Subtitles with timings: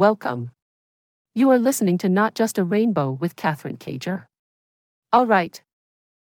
[0.00, 0.50] welcome.
[1.34, 4.24] You are listening to Not Just a Rainbow with Katherine Cager.
[5.12, 5.62] All right.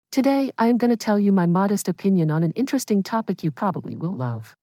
[0.09, 3.51] Today, I am going to tell you my modest opinion on an interesting topic you
[3.51, 4.55] probably will love.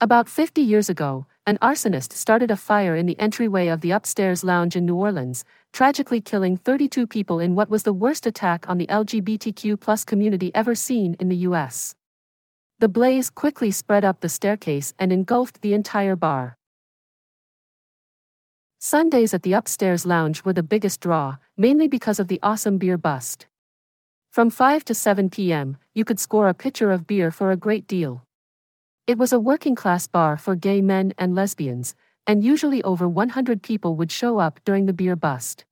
[0.00, 4.44] About 50 years ago, an arsonist started a fire in the entryway of the upstairs
[4.44, 8.78] lounge in New Orleans, tragically killing 32 people in what was the worst attack on
[8.78, 11.96] the LGBTQ community ever seen in the US.
[12.78, 16.56] The blaze quickly spread up the staircase and engulfed the entire bar.
[18.82, 22.96] Sundays at the upstairs lounge were the biggest draw, mainly because of the awesome beer
[22.96, 23.46] bust.
[24.30, 27.86] From 5 to 7 p.m., you could score a pitcher of beer for a great
[27.86, 28.24] deal.
[29.06, 31.94] It was a working class bar for gay men and lesbians,
[32.26, 35.66] and usually over 100 people would show up during the beer bust.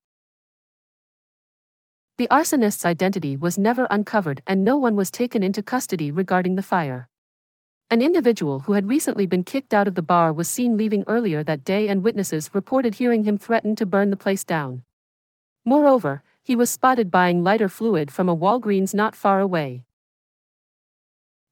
[2.18, 6.62] The arsonist's identity was never uncovered and no one was taken into custody regarding the
[6.62, 7.08] fire.
[7.90, 11.42] An individual who had recently been kicked out of the bar was seen leaving earlier
[11.42, 14.82] that day, and witnesses reported hearing him threaten to burn the place down.
[15.64, 19.84] Moreover, he was spotted buying lighter fluid from a Walgreens not far away.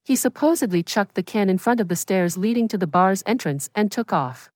[0.03, 3.71] He supposedly chucked the can in front of the stairs leading to the bar's entrance
[3.73, 4.51] and took off.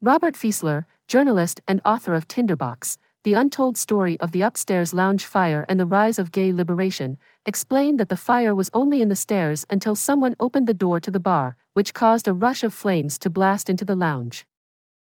[0.00, 5.64] Robert Fieseler, journalist and author of Tinderbox, the Untold Story of the Upstairs Lounge Fire
[5.66, 9.64] and the Rise of Gay Liberation, explained that the fire was only in the stairs
[9.70, 13.30] until someone opened the door to the bar, which caused a rush of flames to
[13.30, 14.44] blast into the lounge.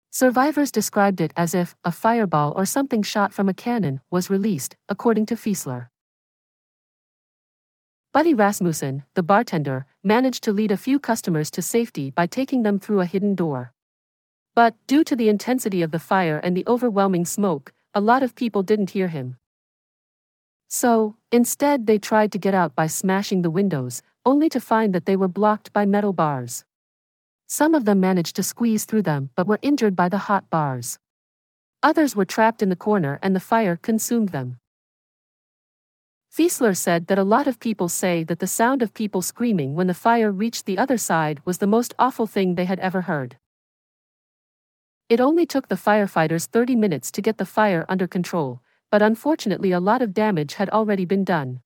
[0.10, 4.78] Survivors described it as if a fireball or something shot from a cannon was released,
[4.88, 5.90] according to Fieseler.
[8.14, 12.80] Buddy Rasmussen, the bartender, managed to lead a few customers to safety by taking them
[12.80, 13.74] through a hidden door.
[14.56, 18.36] But, due to the intensity of the fire and the overwhelming smoke, a lot of
[18.36, 19.38] people didn't hear him.
[20.68, 25.06] So, instead, they tried to get out by smashing the windows, only to find that
[25.06, 26.66] they were blocked by metal bars.
[27.48, 31.00] Some of them managed to squeeze through them but were injured by the hot bars.
[31.82, 34.60] Others were trapped in the corner and the fire consumed them.
[36.30, 39.88] Fieseler said that a lot of people say that the sound of people screaming when
[39.88, 43.38] the fire reached the other side was the most awful thing they had ever heard.
[45.10, 49.72] It only took the firefighters 30 minutes to get the fire under control, but unfortunately,
[49.72, 51.62] a lot of damage had already been done.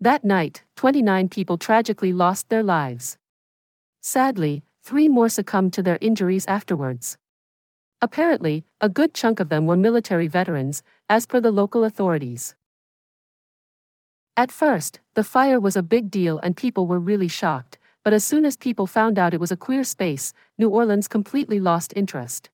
[0.00, 3.18] That night, 29 people tragically lost their lives.
[4.00, 7.18] Sadly, three more succumbed to their injuries afterwards.
[8.00, 12.54] Apparently, a good chunk of them were military veterans, as per the local authorities.
[14.36, 18.22] At first, the fire was a big deal and people were really shocked, but as
[18.22, 22.50] soon as people found out it was a queer space, New Orleans completely lost interest.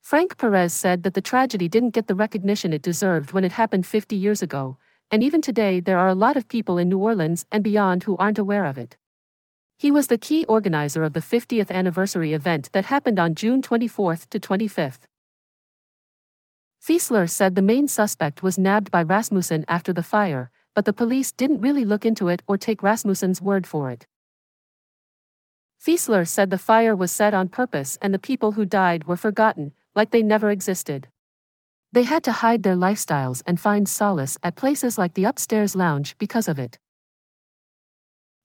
[0.00, 3.86] Frank Perez said that the tragedy didn't get the recognition it deserved when it happened
[3.86, 4.78] 50 years ago,
[5.10, 8.16] and even today there are a lot of people in New Orleans and beyond who
[8.16, 8.96] aren't aware of it.
[9.78, 14.16] He was the key organizer of the 50th anniversary event that happened on June 24
[14.30, 15.00] to 25.
[16.80, 21.32] Fieseler said the main suspect was nabbed by Rasmussen after the fire, but the police
[21.32, 24.06] didn't really look into it or take Rasmussen's word for it.
[25.84, 29.72] Fieseler said the fire was set on purpose and the people who died were forgotten,
[29.94, 31.08] like they never existed.
[31.92, 36.16] They had to hide their lifestyles and find solace at places like the upstairs lounge
[36.18, 36.78] because of it.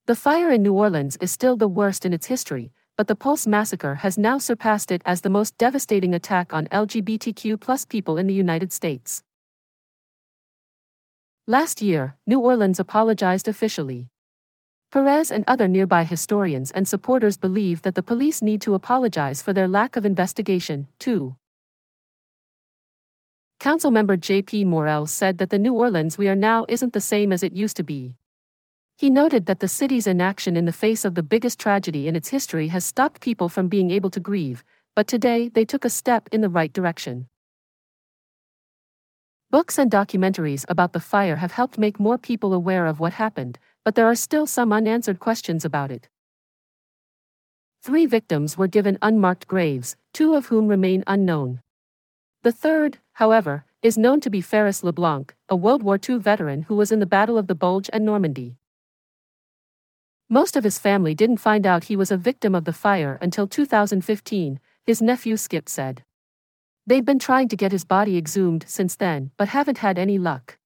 [0.08, 3.46] The fire in New Orleans is still the worst in its history, but the Pulse
[3.46, 8.34] massacre has now surpassed it as the most devastating attack on LGBTQ people in the
[8.34, 9.24] United States.
[11.50, 14.10] Last year, New Orleans apologized officially.
[14.92, 19.54] Perez and other nearby historians and supporters believe that the police need to apologize for
[19.54, 21.38] their lack of investigation, too.
[23.62, 24.66] Councilmember J.P.
[24.66, 27.78] Morrell said that the New Orleans we are now isn't the same as it used
[27.78, 28.18] to be.
[28.98, 32.28] He noted that the city's inaction in the face of the biggest tragedy in its
[32.28, 34.66] history has stopped people from being able to grieve,
[34.98, 37.30] but today they took a step in the right direction.
[39.58, 43.58] Books and documentaries about the fire have helped make more people aware of what happened,
[43.84, 46.10] but there are still some unanswered questions about it.
[47.82, 51.62] Three victims were given unmarked graves, two of whom remain unknown.
[52.44, 56.76] The third, however, is known to be Ferris LeBlanc, a World War II veteran who
[56.76, 58.58] was in the Battle of the Bulge and Normandy.
[60.30, 63.48] Most of his family didn't find out he was a victim of the fire until
[63.48, 66.04] 2015, his nephew Skip said.
[66.88, 70.58] They've been trying to get his body exhumed since then, but haven't had any luck.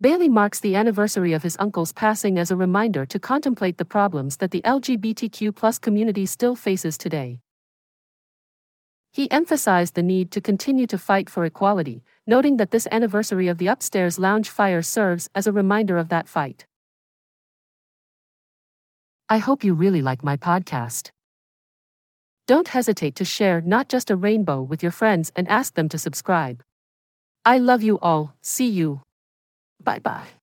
[0.00, 4.38] Bailey marks the anniversary of his uncle's passing as a reminder to contemplate the problems
[4.38, 7.40] that the LGBTQ community still faces today.
[9.12, 13.58] He emphasized the need to continue to fight for equality, noting that this anniversary of
[13.58, 16.64] the upstairs lounge fire serves as a reminder of that fight.
[19.28, 21.10] I hope you really like my podcast.
[22.46, 25.98] Don't hesitate to share not just a rainbow with your friends and ask them to
[25.98, 26.62] subscribe.
[27.44, 28.36] I love you all.
[28.40, 29.02] See you.
[29.82, 30.35] Bye bye.